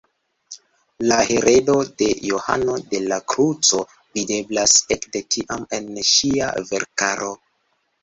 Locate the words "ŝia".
6.17-6.53